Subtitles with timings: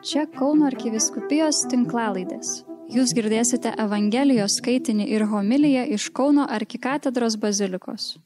[0.00, 2.62] Čia Kauno arkiviskupijos tinklalaidės.
[2.88, 8.16] Jūs girdėsite Evangelijos skaitinį ir homiliją iš Kauno arkikatedros bazilikos.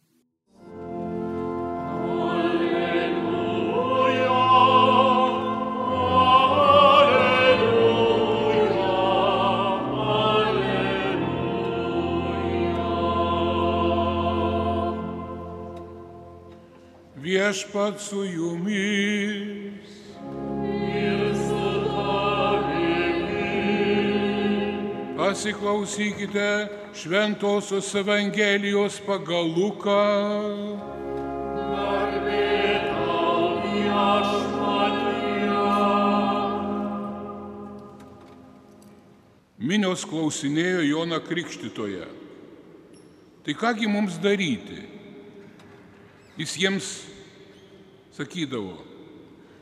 [17.27, 19.64] Viešpat su jumis.
[25.35, 29.99] Pasiklausykite Šventojios Evangelijos pagal Luką.
[39.59, 42.07] Minios klausinėjo Joną Krikštitoje.
[43.43, 44.87] Tai kągi mums daryti?
[46.39, 46.93] Jis jiems
[48.15, 48.79] sakydavo,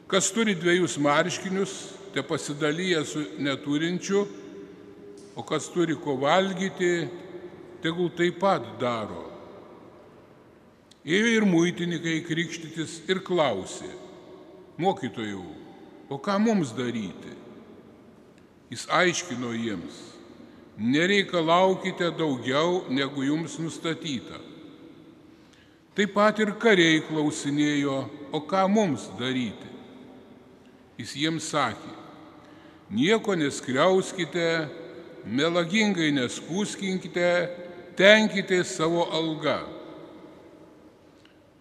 [0.04, 4.28] kas turi dviejus marškinius, te pasidalyja su neturinčiu,
[5.36, 7.08] o kas turi ko valgyti,
[7.82, 9.28] tegul taip pat daro.
[11.02, 13.90] Ėjo ir muitininkai krikštytis ir klausė,
[14.78, 15.42] mokytojų,
[16.12, 17.32] o ką mums daryti?
[18.70, 19.96] Jis aiškino jiems,
[20.78, 24.38] nereikalaukite daugiau, negu jums nustatyta.
[25.92, 27.98] Taip pat ir kariai klausinėjo,
[28.32, 29.68] o ką mums daryti.
[31.00, 31.92] Jis jiems sakė,
[32.94, 34.46] nieko neskriauskite,
[35.26, 37.28] melagingai neskūskinkite,
[37.98, 39.60] tenkite savo algą.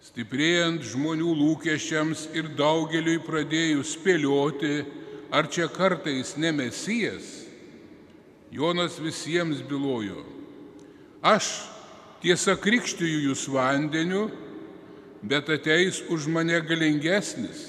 [0.02, 4.82] Stiprėjant žmonių lūkesčiams ir daugeliui pradėjus spėlioti,
[5.32, 7.38] ar čia kartais nemesijas,
[8.52, 10.26] Jonas visiems bylojo,
[11.24, 11.46] aš
[12.20, 14.26] tiesa krikščiu jūs vandeniu,
[15.22, 17.62] bet ateis už mane galingesnis,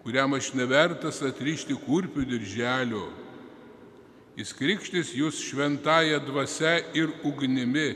[0.00, 3.04] kuriam aš nevertas atrišti kurpių dirželio.
[4.36, 7.92] Jis krikštis jūs šventąją dvasę ir ugnimi.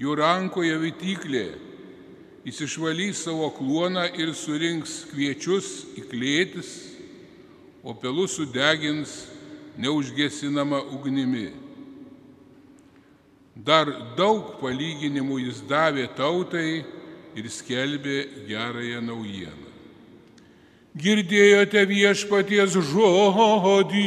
[0.00, 1.46] Jų rankoje vytyklė.
[2.44, 6.72] Jis išvalys savo kluoną ir surinks kviečius į klėtis,
[7.84, 9.14] o pelus sudegins
[9.80, 11.50] neužgesinama ugnimi.
[13.54, 13.88] Dar
[14.18, 16.82] daug palyginimų jis davė tautai
[17.38, 19.63] ir skelbė gerąją naujieną.
[20.94, 24.04] Girdėjote viešpaties žodį.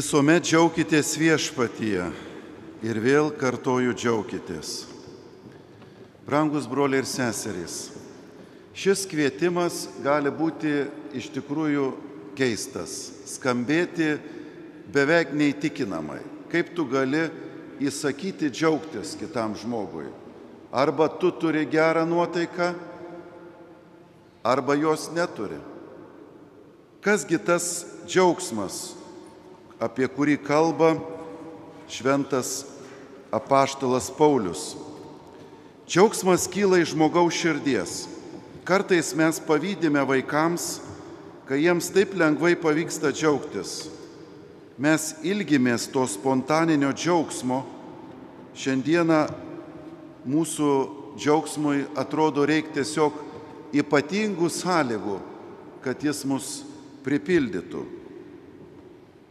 [0.00, 2.04] Visuomet džiaukitės viešpatyje
[2.88, 4.68] ir vėl kartoju džiaukitės.
[6.24, 7.74] Brangus broliai ir seserys,
[8.72, 10.70] šis kvietimas gali būti
[11.20, 11.88] iš tikrųjų
[12.38, 12.94] keistas,
[13.28, 14.14] skambėti
[14.94, 16.22] beveik neįtikinamai.
[16.48, 17.26] Kaip tu gali
[17.84, 20.06] įsakyti džiaugtis kitam žmogui?
[20.72, 22.70] Arba tu turi gerą nuotaiką,
[24.48, 25.60] arba jos neturi.
[27.04, 27.68] Kasgi tas
[28.06, 28.80] džiaugsmas,
[29.80, 30.94] apie kurį kalba
[31.90, 32.66] šventas
[33.32, 34.74] apaštalas Paulius.
[35.88, 38.04] Džiaugsmas kyla iš žmogaus širdies.
[38.68, 40.78] Kartais mes pavydime vaikams,
[41.48, 43.88] kai jiems taip lengvai pavyksta džiaugtis.
[44.78, 47.64] Mes ilgimės to spontaninio džiaugsmo.
[48.54, 49.24] Šiandieną
[50.30, 50.70] mūsų
[51.18, 53.16] džiaugsmui atrodo reikia tiesiog
[53.80, 55.16] ypatingų sąlygų,
[55.82, 56.52] kad jis mus
[57.06, 57.99] pripildytų.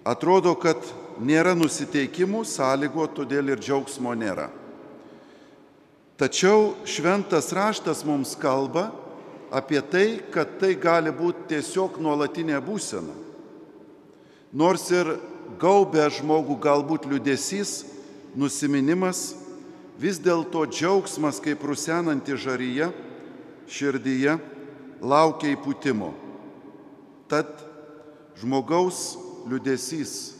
[0.09, 0.81] Atrodo, kad
[1.21, 4.47] nėra nusiteikimų, sąlygo, todėl ir džiaugsmo nėra.
[6.19, 8.89] Tačiau šventas raštas mums kalba
[9.55, 13.13] apie tai, kad tai gali būti tiesiog nuolatinė būsena.
[14.51, 15.13] Nors ir
[15.61, 17.83] gaubė žmogų galbūt liudesys,
[18.35, 19.35] nusiminimas,
[19.99, 22.89] vis dėlto džiaugsmas kaip rusenanti žaryje,
[23.69, 24.37] širdyje
[25.01, 26.11] laukia įpūtimo.
[27.29, 27.51] Tad
[28.41, 30.35] žmogaus liudesys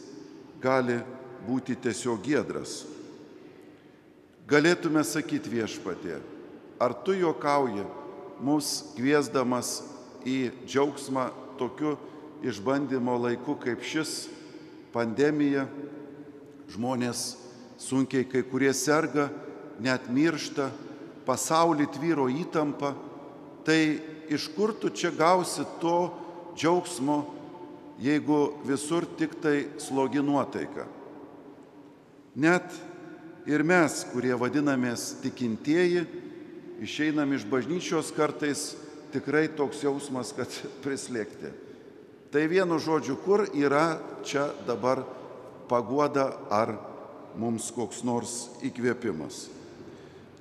[0.62, 1.00] gali
[1.46, 2.84] būti tiesiog gėdras.
[4.50, 6.18] Galėtume sakyti viešpatė,
[6.82, 7.84] ar tu juokauji,
[8.42, 9.80] mus kviesdamas
[10.26, 11.28] į džiaugsmą
[11.60, 11.94] tokiu
[12.42, 14.28] išbandymo laiku kaip šis
[14.94, 15.66] pandemija,
[16.72, 17.36] žmonės
[17.80, 19.28] sunkiai kai kurie serga,
[19.80, 20.70] net miršta,
[21.28, 22.94] pasaulį tvyro įtampa,
[23.64, 24.00] tai
[24.32, 26.10] iš kur tu čia gausi to
[26.56, 27.22] džiaugsmo,
[28.00, 30.86] jeigu visur tik tai slogi nuotaika.
[32.34, 32.72] Net
[33.50, 36.06] ir mes, kurie vadinamės tikintieji,
[36.80, 38.70] išeinam iš bažnyčios kartais
[39.12, 40.48] tikrai toks jausmas, kad
[40.84, 41.52] prislėgti.
[42.30, 45.02] Tai vienu žodžiu, kur yra čia dabar
[45.68, 46.76] pagoda ar
[47.38, 49.48] mums koks nors įkvėpimas.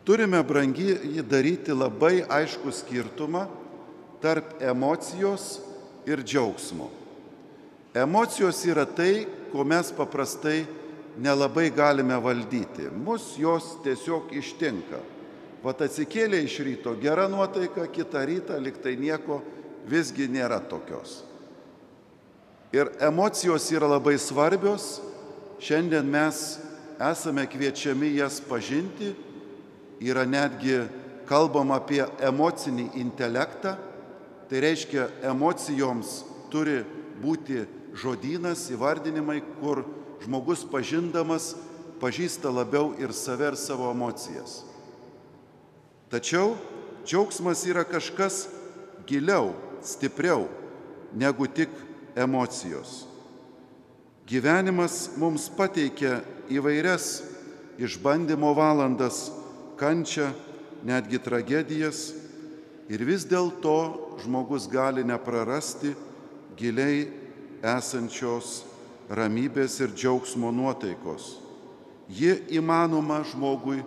[0.06, 3.44] Turime brangi jį daryti labai aišku skirtumą
[4.24, 5.60] tarp emocijos
[6.10, 6.90] ir džiaugsmo.
[8.00, 10.64] Emocijos yra tai, ko mes paprastai
[11.20, 12.88] nelabai galime valdyti.
[12.96, 15.02] Mus jos tiesiog ištinka.
[15.64, 19.42] Vat atsikėlė iš ryto gera nuotaika, kitą rytą liktai nieko
[19.90, 21.24] visgi nėra tokios.
[22.72, 25.00] Ir emocijos yra labai svarbios.
[25.60, 26.60] Šiandien mes
[27.02, 29.12] esame kviečiami jas pažinti.
[30.00, 30.86] Yra netgi
[31.28, 33.76] kalbam apie emocinį intelektą.
[34.50, 36.22] Tai reiškia, emocijoms
[36.54, 36.80] turi
[37.20, 39.84] būti žodynas, įvardinimai, kur
[40.24, 41.54] žmogus pažindamas
[42.00, 44.64] pažįsta labiau ir save, ir savo emocijas.
[46.10, 46.56] Tačiau
[47.06, 48.48] džiaugsmas yra kažkas
[49.08, 49.54] giliau,
[49.84, 50.48] stipriau
[51.14, 51.70] negu tik
[52.16, 53.06] emocijos.
[54.30, 56.20] Gyvenimas mums pateikia
[56.50, 57.24] įvairias
[57.82, 59.30] išbandymo valandas,
[59.80, 60.30] kančią,
[60.86, 62.12] netgi tragedijas
[62.92, 65.96] ir vis dėlto žmogus gali neprarasti
[66.60, 67.08] giliai
[67.64, 68.64] esančios
[69.10, 71.38] ramybės ir džiaugsmo nuotaikos.
[72.10, 73.84] Ji įmanoma žmogui,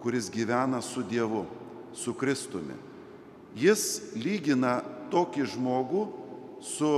[0.00, 1.44] kuris gyvena su Dievu
[1.96, 2.76] su Kristumi.
[3.56, 4.80] Jis lygina
[5.12, 6.02] tokį žmogų
[6.60, 6.90] su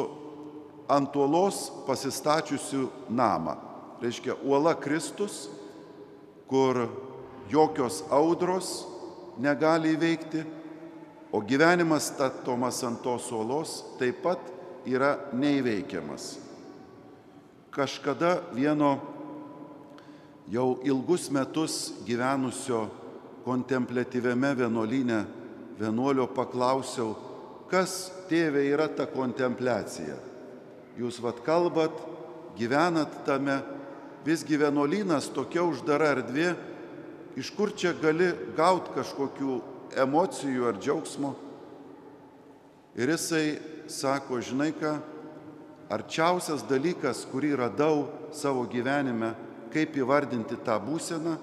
[0.90, 3.56] ant uolos pasistačiusiu namą.
[4.02, 5.48] Reiškia, uola Kristus,
[6.50, 6.86] kur
[7.50, 8.86] jokios audros
[9.38, 10.44] negali įveikti,
[11.32, 14.40] o gyvenimas statomas ant tos uolos taip pat
[14.86, 16.36] yra neįveikiamas.
[17.75, 18.98] Kažkada vieno
[20.50, 22.86] jau ilgus metus gyvenusio
[23.44, 25.25] kontemplatyviame vienuolyne
[25.78, 27.14] vienuolio paklausiau,
[27.70, 30.16] kas tėvė yra ta kontempliacija.
[30.98, 31.94] Jūs vad kalbat,
[32.58, 33.60] gyvenat tame,
[34.26, 36.54] visgi vienuolynas tokia uždara erdvė,
[37.38, 39.60] iš kur čia gali gauti kažkokių
[40.02, 41.34] emocijų ar džiaugsmo.
[42.99, 44.97] Ir jisai sako, žinai ką,
[45.95, 49.33] arčiausias dalykas, kurį radau savo gyvenime,
[49.73, 51.37] kaip įvardinti tą būseną,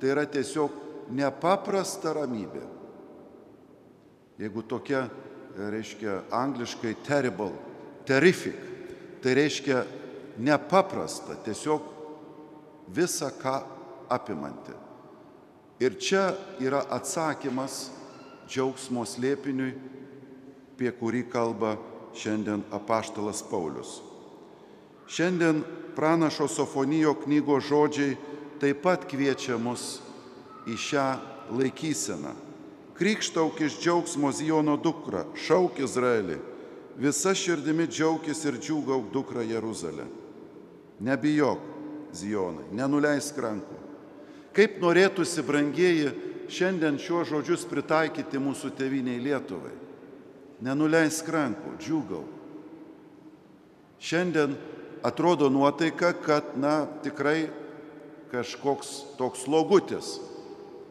[0.00, 0.72] tai yra tiesiog
[1.14, 2.64] nepaprasta ramybė.
[4.42, 5.06] Jeigu tokia,
[5.56, 7.54] reiškia angliškai terrible,
[8.08, 8.58] terrific,
[9.22, 9.84] tai reiškia
[10.42, 11.86] nepaprasta, tiesiog
[12.92, 13.56] visą ką
[14.12, 14.74] apimanti.
[15.80, 17.86] Ir čia yra atsakymas
[18.48, 19.74] džiaugsmo slėpiniui,
[20.76, 21.78] apie kurį kalba
[22.12, 24.02] šiandien apaštalas Paulius.
[25.08, 25.62] Šiandien
[25.96, 28.18] pranašo Sofonijo knygos žodžiai
[28.60, 30.02] taip pat kviečia mus
[30.68, 31.06] į šią
[31.56, 32.34] laikyseną.
[32.96, 36.36] Krikštauk iš džiaugsmo Zijono dukra, šauk Izraelį,
[37.00, 40.04] visa širdimi džiaugis ir džiūgauk dukra Jeruzalė.
[41.00, 41.64] Nebijok,
[42.12, 43.80] Zijonai, nenuleisk rankų.
[44.52, 46.12] Kaip norėtųsi, brangieji,
[46.52, 49.85] šiandien šiuos žodžius pritaikyti mūsų tėviniai Lietuvai.
[50.64, 52.22] Nenuleisk rankų, džiūgau.
[54.00, 54.54] Šiandien
[55.04, 57.48] atrodo nuotaika, kad, na, tikrai
[58.32, 60.16] kažkoks toks slogutis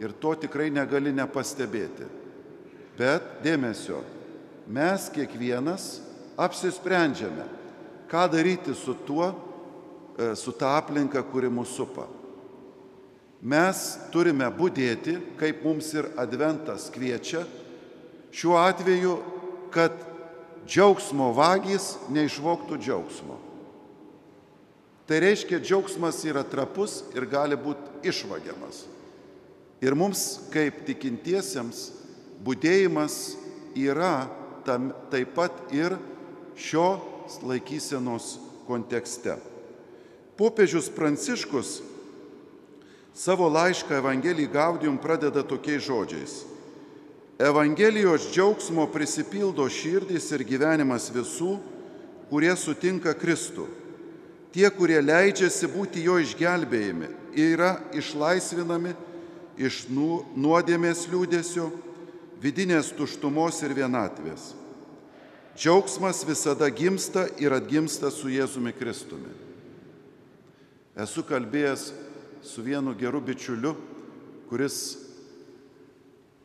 [0.01, 2.07] ir to tikrai negali nepastebėti.
[2.95, 4.01] Bet dėmesio,
[4.67, 5.99] mes kiekvienas
[6.39, 7.47] apsisprendžiame,
[8.11, 9.31] ką daryti su tuo,
[10.15, 12.07] e, su ta aplinka, kuri mūsų supa.
[13.45, 13.81] Mes
[14.13, 17.43] turime būdėti, kaip mums ir adventas kviečia,
[18.33, 19.17] šiuo atveju,
[19.75, 19.91] kad
[20.65, 23.37] džiaugsmo vagys neišvoktų džiaugsmo.
[25.05, 28.85] Tai reiškia, džiaugsmas yra trapus ir gali būti išvagiamas.
[29.83, 31.91] Ir mums, kaip tikintiesiems,
[32.41, 33.35] būdėjimas
[33.77, 34.25] yra
[34.65, 35.97] tam, taip pat ir
[36.57, 36.87] šio
[37.45, 39.35] laikysenos kontekste.
[40.39, 41.77] Popiežius Pranciškus
[43.15, 46.54] savo laišką Evangelijai Gaudium pradeda tokiais žodžiais.
[47.39, 51.57] Evangelijos džiaugsmo prisipildo širdys ir gyvenimas visų,
[52.29, 53.67] kurie sutinka Kristų.
[54.55, 58.93] Tie, kurie leidžiasi būti jo išgelbėjami, yra išlaisvinami
[59.59, 61.67] iš nu, nuodėmės liūdėsio,
[62.39, 64.53] vidinės tuštumos ir vienatvės.
[65.59, 69.31] Džiaugsmas visada gimsta ir atgimsta su Jėzumi Kristumi.
[70.95, 71.89] Esu kalbėjęs
[72.47, 73.73] su vienu geru bičiuliu,
[74.47, 74.95] kuris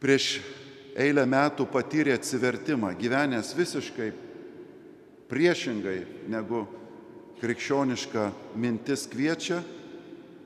[0.03, 0.41] prieš
[0.99, 4.11] eilę metų patyrė atsivertimą, gyvenęs visiškai
[5.31, 5.99] priešingai
[6.31, 6.65] negu
[7.41, 9.61] krikščioniška mintis kviečia,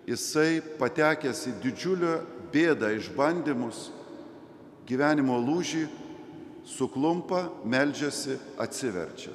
[0.07, 2.15] jisai patekęs į didžiulę
[2.55, 3.89] bėdą išbandymus,
[4.87, 5.87] gyvenimo lūžį,
[6.69, 9.33] suklumpa, meldžiasi, atsiverčia.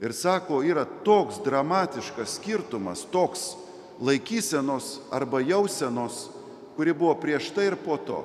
[0.00, 3.54] Ir sako, yra toks dramatiškas skirtumas, toks
[4.00, 6.28] laikysenos arba jausenos,
[6.76, 8.22] kuri buvo prieš tai ir po to.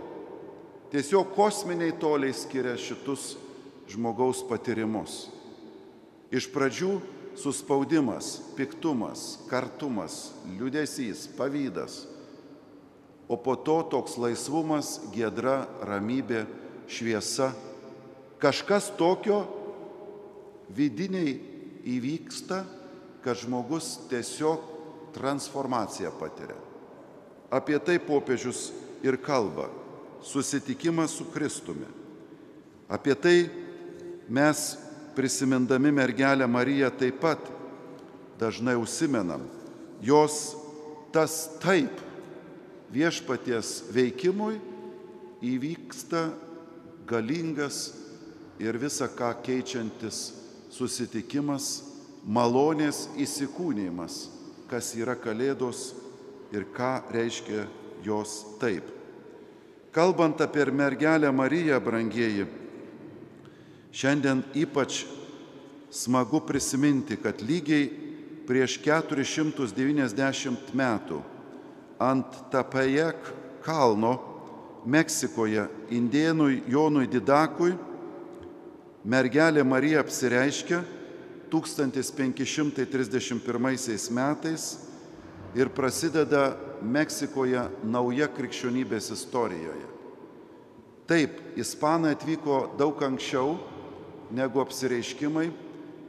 [0.95, 3.33] Tiesiog kosminiai toliai skiria šitus
[3.91, 5.25] žmogaus patyrimus.
[6.31, 6.93] Iš pradžių
[7.35, 12.05] suspaudimas, piktumas, kartumas, liudesys, pavydas,
[13.27, 16.45] o po to toks laisvumas, gedra, ramybė,
[16.87, 17.51] šviesa.
[18.39, 19.43] Kažkas tokio
[20.71, 21.35] vidiniai
[21.91, 22.63] įvyksta,
[23.19, 24.63] kad žmogus tiesiog
[25.11, 26.55] transformaciją patiria.
[27.51, 28.69] Apie tai popiežius
[29.03, 29.67] ir kalba-
[30.23, 31.87] susitikimas su Kristumi.
[32.89, 33.49] Apie tai
[34.29, 34.77] mes
[35.15, 37.39] prisimindami mergelę Mariją taip pat
[38.39, 39.41] dažnai užsimenam.
[40.01, 40.55] Jos
[41.11, 42.03] tas taip
[42.91, 44.59] viešpaties veikimui
[45.45, 46.29] įvyksta
[47.07, 47.93] galingas
[48.59, 50.33] ir visą ką keičiantis
[50.71, 51.83] susitikimas,
[52.25, 54.25] malonės įsikūnymas,
[54.71, 55.93] kas yra Kalėdos
[56.55, 57.67] ir ką reiškia
[58.05, 58.94] jos taip.
[59.95, 62.45] Kalbant apie mergelę Mariją, brangieji,
[63.95, 65.07] šiandien ypač
[65.87, 67.87] smagu prisiminti, kad lygiai
[68.43, 71.23] prieš 490 metų
[72.03, 73.15] ant Tapajek
[73.63, 74.19] kalno
[74.83, 75.63] Meksikoje
[75.95, 77.71] indėnui Jonui Didakui
[79.07, 80.83] mergelė Marija apsireiškia
[81.55, 84.75] 1531 metais
[85.55, 86.53] ir prasideda
[86.85, 89.87] Meksikoje nauja krikščionybės istorijoje.
[91.07, 93.55] Taip, ispanai atvyko daug anksčiau
[94.35, 95.47] negu apsireiškimai,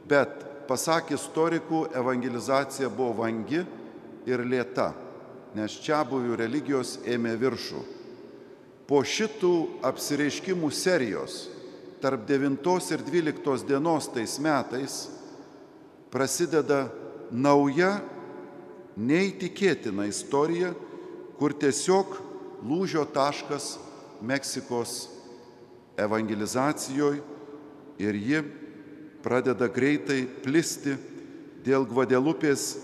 [0.09, 3.61] bet, pasak istorikų, evangelizacija buvo vangi
[4.27, 4.91] ir lėta,
[5.55, 7.83] nes čia buvių religijos ėmė viršų.
[8.87, 9.53] Po šitų
[9.87, 11.45] apsireiškimų serijos
[12.03, 14.97] tarp 9 ir 12 dienos tais metais
[16.11, 16.87] prasideda
[17.31, 17.97] nauja,
[18.97, 20.73] neįtikėtina istorija,
[21.37, 22.17] kur tiesiog
[22.65, 23.77] lūžio taškas
[24.25, 24.93] Meksikos
[26.01, 27.21] evangelizacijoje
[28.01, 28.41] ir ji
[29.21, 30.95] pradeda greitai plisti
[31.65, 32.75] dėl Gvadelupės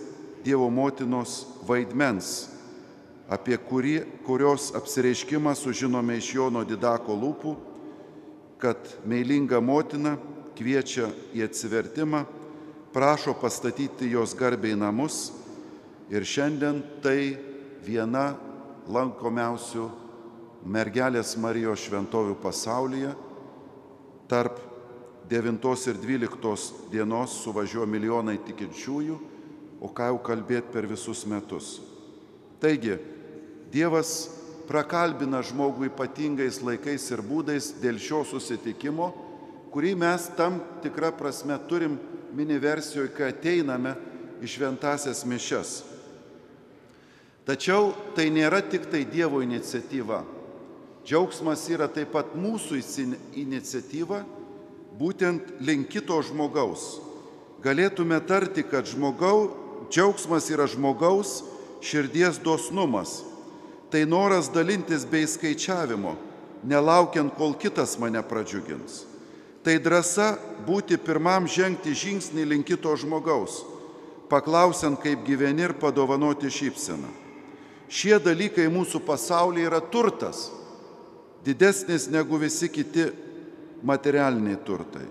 [0.43, 2.49] Dievo motinos vaidmens,
[3.31, 7.53] apie kurį, kurios apsireiškimą sužinome iš Jono Didako lūpų,
[8.59, 8.77] kad
[9.07, 10.17] meilinga motina
[10.57, 12.25] kviečia į atsivertimą
[12.93, 15.31] prašo pastatyti jos garbiai namus
[16.13, 17.33] ir šiandien tai
[17.81, 18.33] viena
[18.93, 19.87] lankomiausių
[20.69, 23.13] mergelės Marijos šventovių pasaulyje.
[24.29, 24.59] Tarp
[25.29, 29.17] 9 ir 12 dienos suvažiuoja milijonai tikinčiųjų,
[29.81, 31.79] o ką jau kalbėti per visus metus.
[32.61, 32.99] Taigi,
[33.73, 34.29] Dievas
[34.69, 39.09] prakalbina žmogų ypatingais laikais ir būdais dėl šio susitikimo,
[39.73, 41.97] kurį mes tam tikrą prasme turim
[42.37, 43.95] mini versijoje, kai ateiname
[44.43, 45.92] į šventasias mišes.
[47.43, 50.21] Tačiau tai nėra tik tai Dievo iniciatyva.
[51.03, 52.79] Džiaugsmas yra taip pat mūsų
[53.35, 54.21] iniciatyva,
[54.95, 57.01] būtent link kito žmogaus.
[57.63, 59.51] Galėtume tarti, kad žmogau,
[59.91, 61.41] džiaugsmas yra žmogaus
[61.83, 63.21] širdies dosnumas.
[63.91, 66.15] Tai noras dalintis bei skaičiavimo,
[66.63, 69.03] nelaukiant, kol kitas mane pradžiugins.
[69.63, 70.29] Tai drąsa
[70.67, 73.61] būti pirmam žengti žingsnį link kito žmogaus,
[74.31, 77.22] paklausiant, kaip gyveni ir padovanoti šypseną.
[77.93, 80.47] Šie dalykai mūsų pasaulyje yra turtas,
[81.45, 83.05] didesnis negu visi kiti
[83.85, 85.05] materialiniai turtai.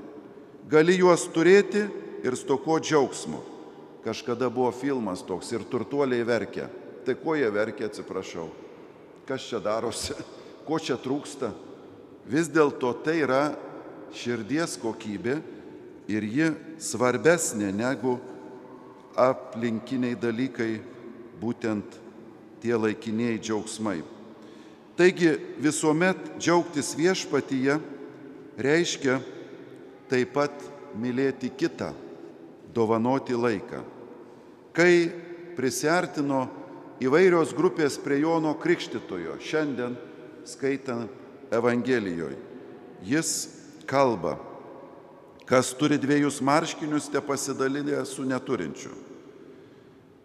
[0.67, 1.85] Gali juos turėti
[2.27, 3.39] ir stoko džiaugsmo.
[4.03, 6.67] Kažkada buvo filmas toks ir turtuoliai verkia.
[7.07, 8.49] Tai ko jie verkia, atsiprašau?
[9.29, 10.17] Kas čia darosi?
[10.67, 11.51] Ko čia trūksta?
[12.31, 13.41] Vis dėlto tai yra
[14.15, 15.41] širdies kokybė
[16.11, 18.15] ir ji svarbesnė negu
[19.19, 20.77] aplinkiniai dalykai,
[21.43, 22.02] būtent
[22.63, 24.01] tie laikiniai džiaugsmai.
[24.97, 27.79] Taigi visuomet džiaugtis viešpatyje
[28.61, 29.19] reiškia
[30.11, 30.55] taip pat
[31.01, 31.91] mylėti kitą,
[32.75, 33.81] dovanoti laiką.
[34.77, 35.09] Kai
[35.57, 36.45] prisartino
[37.03, 39.97] įvairios grupės prie Jono Krikštitojo, šiandien
[40.49, 41.11] skaitant
[41.53, 42.39] Evangelijoje,
[43.05, 43.33] jis
[43.89, 44.39] kalba,
[45.49, 48.93] kas turi dviejus marškinius, te pasidalinę su neturinčiu.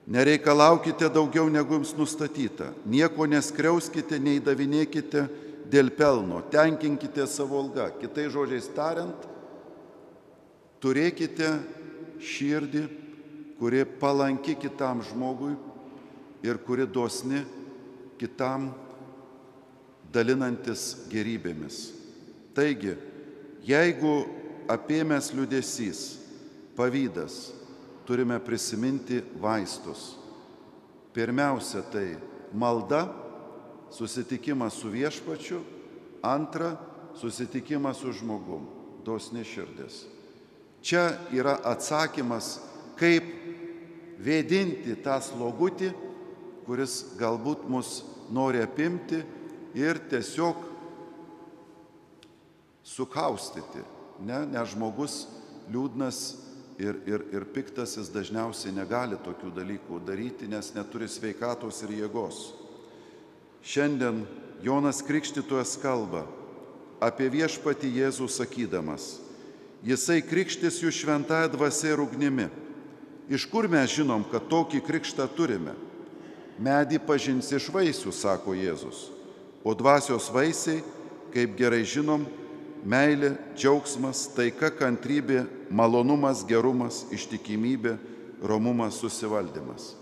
[0.08, 5.26] Nereikalaukite daugiau negu jums nustatyta, nieko neskriauskite, neįdavinėkite
[5.68, 7.90] dėl pelno, tenkinkite savo algą.
[8.00, 9.28] Kitai žodžiais tariant,
[10.80, 11.50] turėkite
[12.24, 12.86] širdį,
[13.60, 15.58] kuri palanki kitam žmogui
[16.46, 17.42] ir kuri dosni
[18.22, 18.70] kitam
[20.14, 21.90] dalinantis gerybėmis.
[22.56, 22.96] Taigi,
[23.68, 24.16] jeigu
[24.72, 26.08] apėmęs liudesys,
[26.78, 27.57] pavydas,
[28.08, 30.16] turime prisiminti vaistus.
[31.14, 32.16] Pirmiausia, tai
[32.54, 33.08] malda,
[33.92, 35.60] susitikimas su viešpačiu,
[36.24, 36.78] antra,
[37.20, 38.68] susitikimas su žmogum,
[39.06, 40.06] dosni širdis.
[40.82, 42.60] Čia yra atsakymas,
[43.00, 43.28] kaip
[44.24, 45.92] vėdinti tą slogutį,
[46.68, 49.20] kuris galbūt mus nori apimti
[49.76, 50.64] ir tiesiog
[52.88, 53.84] sukaustyti.
[54.24, 55.26] Ne, nes žmogus
[55.70, 56.47] liūdnas
[56.80, 62.52] ir, ir, ir piktas jis dažniausiai negali tokių dalykų daryti, nes neturi sveikatos ir jėgos.
[63.66, 64.24] Šiandien
[64.64, 66.26] Jonas Krikštytojas kalba
[67.04, 69.18] apie viešpati Jėzų sakydamas,
[69.86, 72.48] Jisai krikštis jų šventąją dvasę ir ugnimi.
[73.30, 75.76] Iš kur mes žinom, kad tokį krikštą turime?
[76.58, 79.12] Medį pažins iš vaisių, sako Jėzus,
[79.62, 80.82] o dvasios vaisiai,
[81.34, 82.26] kaip gerai žinom,
[82.86, 87.98] meilė, džiaugsmas, taika, kantrybė, malonumas, gerumas, ištikimybė,
[88.44, 89.94] romumas, susivaldymas.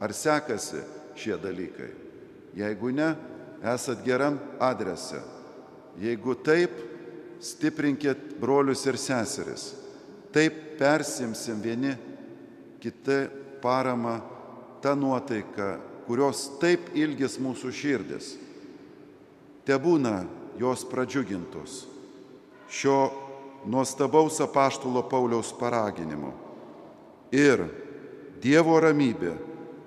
[0.00, 0.82] Ar sekasi
[1.16, 1.90] šie dalykai?
[2.56, 3.14] Jeigu ne,
[3.74, 5.20] esat geram adrese.
[6.00, 6.72] Jeigu taip,
[7.40, 9.70] stiprinkit brolius ir seseris.
[10.32, 11.94] Taip persimsim vieni
[12.80, 13.26] kitą
[13.62, 14.18] paramą,
[14.84, 15.68] tą nuotaiką,
[16.06, 18.34] kurios taip ilgis mūsų širdis.
[19.66, 20.20] Te būna
[20.60, 21.95] jos pradžiugintos
[22.70, 23.10] šio
[23.66, 26.32] nuostabaus apaštulo Pauliaus paraginimu.
[27.34, 27.64] Ir
[28.42, 29.32] Dievo ramybė,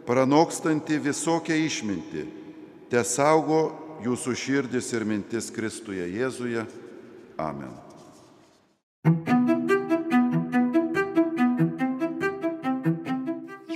[0.08, 2.24] pranokstanti visokią išmintį,
[2.90, 3.62] te saugo
[4.04, 6.66] jūsų širdis ir mintis Kristuje Jėzuje.
[7.40, 7.72] Amen.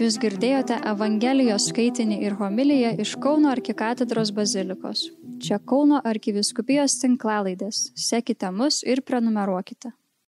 [0.03, 5.05] Jūs girdėjote Evangelijos skaitinį ir homiliją iš Kauno arkikatedros bazilikos.
[5.43, 7.79] Čia Kauno arkiviskupijos tinklalaidės.
[7.99, 9.89] Sekite mus ir prenumeruokite.